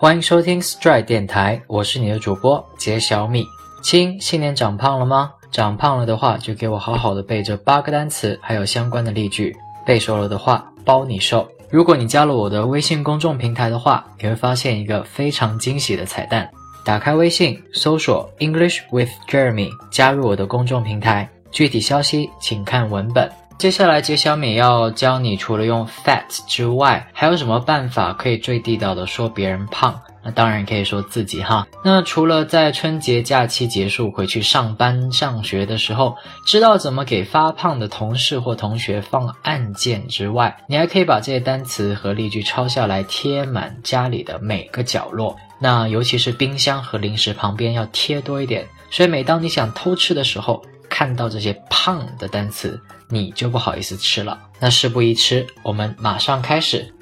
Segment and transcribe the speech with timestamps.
[0.00, 3.44] 欢迎收听 Stride 电台，我是你的主播杰小米。
[3.82, 5.30] 亲，新年长胖了吗？
[5.52, 9.54] 长胖了的话，就给我好好的背这八个单词，还有相关的例句。
[9.84, 11.46] 背熟了的话，包你瘦。
[11.68, 16.50] 如果你加了我的微信公众平台的话，你会发现一个非常惊喜的彩蛋。
[16.82, 21.28] 打开微信，搜索 English with Jeremy，加入我的公众平台。
[21.50, 23.30] 具体消息请看文本。
[23.60, 30.00] 接下来，杰小米要教你，除了用 fat 之外，还有什么办法可以最地道的说别人胖？
[30.24, 31.66] 那当然可以说自己哈。
[31.84, 45.36] 那除了在春节假期结束回去上班上学的时候，知道怎么给发胖的同事或同学放按键之外，你还可以把这些单词和例句抄下来，贴满家里的每个角落。
[45.58, 48.66] 那尤其是冰箱和零食旁边要贴多一点。
[48.90, 50.64] 所以每当你想偷吃的时候，
[51.00, 52.78] 看到这些胖的单词。
[53.08, 54.38] 你就不好意思吃了。
[54.58, 56.94] 那事不宜迟，我们马上开始。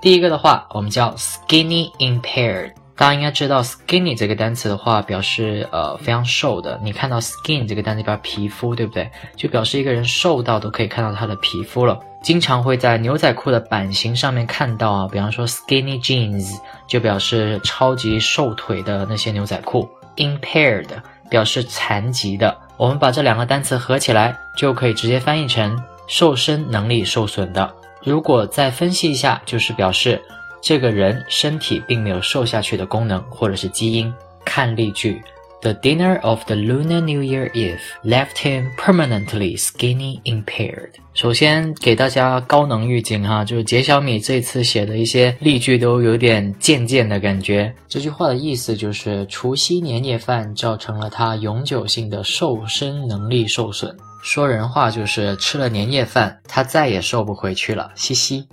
[0.00, 2.72] 第一个的话，我们叫 skinny impaired。
[2.96, 6.80] 大家应该知道 skinny 这个单词的话，表示呃非常瘦的。
[6.82, 9.10] 你看到 skin 这个单词表示皮肤，对不对？
[9.36, 12.00] 就表示一个人瘦到都可以看到他的皮肤了。
[12.22, 16.58] 经常会在牛仔裤的版型上面看到啊，比方说 skinny jeans
[16.88, 19.86] 就表示超级瘦腿的那些牛仔裤。
[20.16, 20.86] Impaired
[21.28, 22.56] 表示残疾的。
[22.76, 27.74] 我们把这两个单词合起来，就可以直接翻译成瘦身能力受损的。
[28.02, 30.20] 如果再分析一下，就是表示
[30.62, 34.12] 这个人身体并没有瘦下去的功能，或者是基因。
[34.44, 35.22] 看例句。
[35.62, 40.92] The dinner of the Lunar New Year Eve left him permanently skinny impaired。
[41.12, 47.74] 首先给大家高能预警哈，就是杰小米这次写的一些例句都有点贱贱的感觉。
[47.86, 53.94] 这句话的意思就是除夕年夜饭造成了他永久性的瘦身能力受损。
[54.22, 58.48] 说人话就是吃了年夜饭，他再也瘦不回去了，嘻嘻。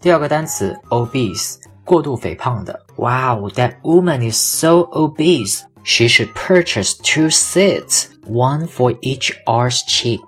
[0.00, 1.56] 第二个单词 obese。
[1.84, 2.80] 过度肥胖的。
[2.96, 5.62] Wow, that woman is so obese.
[5.82, 10.22] She should purchase two seats, one for each arse cheek.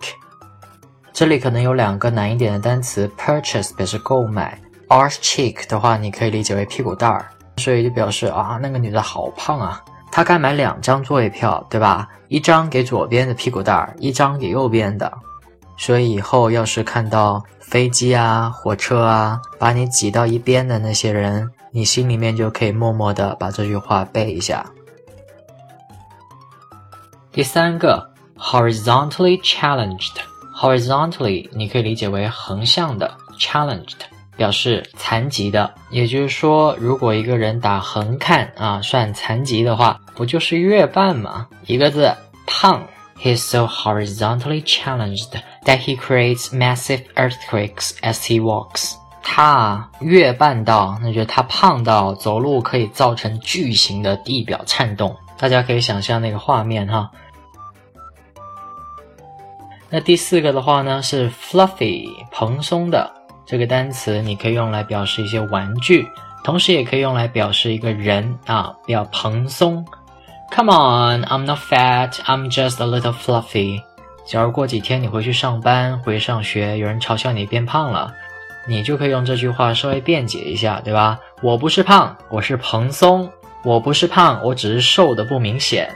[1.13, 7.25] 这里可能有两个难一点的单词，purchase 表示购买，arse cheek 的话，你可以理解为屁股蛋儿，
[7.57, 12.07] 所以就表示啊，那个女的好胖啊，她该买两张座位票，对吧？
[12.29, 15.11] 一张给左边的屁股蛋儿，一张给右边的。
[15.77, 24.65] 所以以后要是看到飞机啊、火车啊，把你挤到一边的那些人，你心里面就可以默默的把这句话背一下。
[27.33, 33.99] 第三个，horizontally challenged，horizontally 你可以理解为横向的，challenged
[34.37, 41.47] 表示残疾的，也就是说，如果一个人打横看啊算残疾的话，不就是月半吗？
[41.67, 42.15] 一个字，
[42.47, 42.83] 胖。
[43.19, 48.95] He's so horizontally challenged that he creates massive earthquakes as he walks.
[49.23, 55.17] 他月半到，那就是他胖到走路可以造成巨型的地表颤动。
[55.37, 57.11] 大家可以想象那个画面哈。
[59.91, 63.11] 那第四个的话呢是 fluffy，蓬松的
[63.45, 66.07] 这个单词，你可以用来表示一些玩具，
[66.45, 69.85] 同时也可以用来表示一个人啊，比较蓬松。
[70.51, 73.83] Come on, I'm not fat, I'm just a little fluffy。
[74.27, 78.13] 假如过几天你回去上班、回上学，有人嘲笑你变胖了，
[78.67, 81.19] 你就可以用这句话稍微辩解一下，对吧？
[81.43, 83.31] 我不是胖，我是蓬松。
[83.65, 85.93] 我不是胖，我只是瘦的不明显。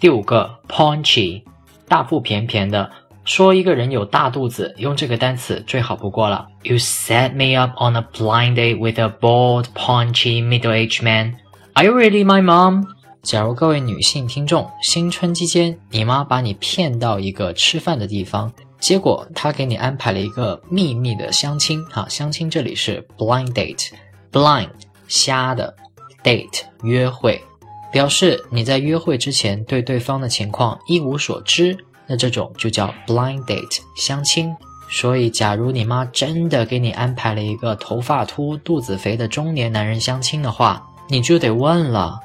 [0.00, 1.42] 第五个，paunchy，
[1.88, 2.90] 大腹便便的，
[3.24, 6.48] 说一个人有大肚子，用这个单词最好不过了。
[6.62, 11.34] You set me up on a blind date with a bald, paunchy, middle-aged man.
[11.76, 12.86] Are you really my mom？
[13.24, 21.84] 假如各位女性听众新春期间，你妈把你骗到一个吃饭的地方，结果她给你安排了一个秘密的相亲。
[21.86, 24.68] 哈，相亲这里是 blind date，blind
[25.08, 25.74] 瞎的
[26.22, 27.42] date 约会，
[27.90, 31.76] 表示你在约会之前对对方的情况一无所知，
[32.06, 34.54] 那这种就叫 blind date 相亲。
[34.88, 42.18] 所以，假如你妈真的给你安排了一个头发秃、肚子肥的中年男人相亲的话，你就得问了，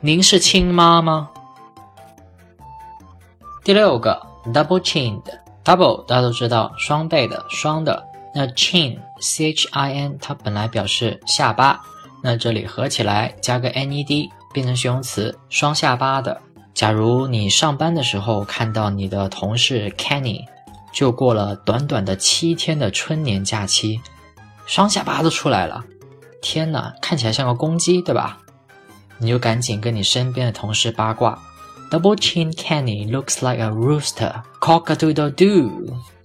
[0.00, 1.30] 您是亲妈吗？
[3.62, 8.04] 第六个，double chin，double 大家都知道，双倍的，双的。
[8.34, 11.80] 那 chin，c h i n，它本来表示下巴，
[12.22, 16.40] 那这里合起来加个 n e d，变成形容词，双下巴的。
[16.74, 20.44] 假如你上班的时候看到你的同事 Kenny，
[20.92, 24.00] 就过了短短的七天的春年假期，
[24.66, 25.84] 双下巴都出来了。
[26.44, 28.36] 天哪，看起来像个公鸡，对吧？
[29.16, 31.38] 你就赶紧跟你身边的同事八卦。
[31.90, 34.30] Double chin Kenny looks like a rooster.
[34.60, 35.70] Cock a doodle doo。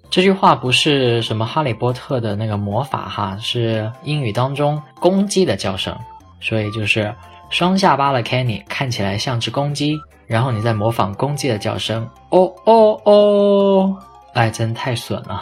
[0.10, 5.95] 这句话不是什么哈利波特的那个魔法哈，是英语当中公鸡的叫声，
[6.42, 7.15] 所以就是
[7.50, 9.95] 双下巴的 Kenny 看起来像只公鸡，
[10.27, 13.98] 然后你再模仿公鸡的叫声，哦哦哦，
[14.33, 15.42] 哎，真太损了。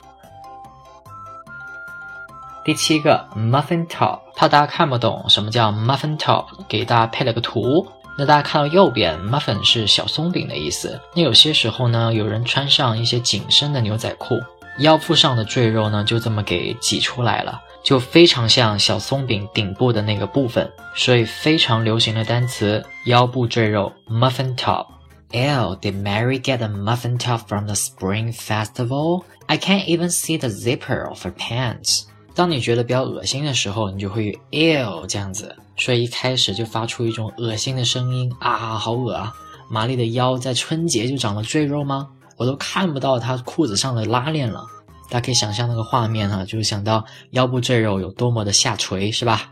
[2.67, 7.87] 第七个 muffin top，怕大家看不懂什么叫 muffin top，给大家配了个图。
[8.17, 10.99] 那大家看到右边，muffin 是小松饼的意思。
[11.15, 14.35] 那有些时候呢，有人穿上一些紧身的牛仔裤。
[14.79, 24.87] 腰腹上的赘肉呢，就这么给挤出来了，就非常像小松饼顶部的那个部分，所以非常流行的单词腰部赘肉 muffin top。
[25.31, 29.23] L did Mary get a muffin top from the Spring Festival?
[29.45, 32.03] I can't even see the zipper of her pants.
[32.37, 39.33] 当你觉得比较恶心的时候，你就会 L 这样子，所以一开始就发出一种恶心的声音啊，好恶啊！
[39.71, 42.07] 玛丽的腰在春节就长了赘肉吗？
[42.35, 44.63] 我都看不到她裤子上的拉链了，
[45.09, 49.51] 大家可以想象那个画面哈，就是想到腰部赘肉有多么的下垂，是吧？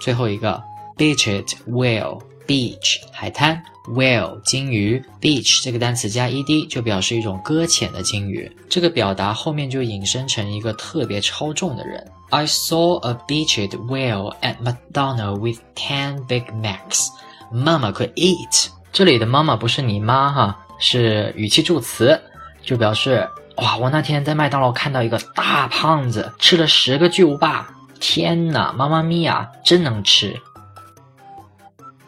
[0.00, 0.60] 最后一个
[0.96, 12.06] ，BITCH IT WELL beach 海滩，whale 金鱼，beach 这个单词加 ed 就表示一种搁浅的金鱼，这个表达后面就引申成一个特别超重的人。
[12.30, 17.08] I saw a beached whale at McDonald's with ten Big Macs.
[17.52, 18.68] Mama could eat.
[18.92, 20.62] 这里的妈妈不是你妈哈。
[20.78, 22.20] 是语气助词，
[22.62, 23.26] 就表示
[23.56, 27.66] 哇，我那天在麦当劳看到一个大胖子吃了十个巨无霸，
[27.98, 30.38] 天哪，妈妈咪呀，真能吃！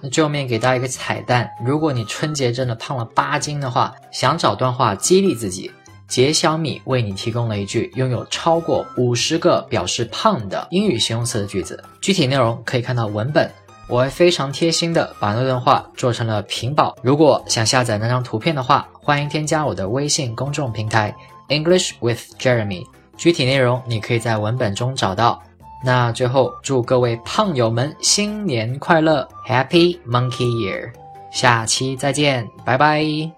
[0.01, 5.71] 那最后面给大家一个彩蛋，如果你春节真的胖了八斤的话，想找段话激励自己，
[6.07, 13.51] 杰小米为你提供了一句拥有超过五十个表示胖的英语形容词的句子，具体内容可以看到文本。
[13.89, 16.95] 我会非常贴心的把那段话做成了屏保。
[17.03, 21.15] 如果想下载那张图片的话，欢迎添加我的微信公众平台
[21.49, 22.85] English with Jeremy。
[23.17, 25.43] 具体内容你可以在文本中找到。
[25.83, 30.93] 那最后祝各位胖友们新年快乐，Happy Monkey Year！
[31.31, 33.38] 下期再见，拜拜。